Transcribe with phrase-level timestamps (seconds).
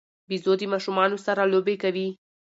[0.29, 2.07] بيزو د ماشومانو سره لوبې کوي.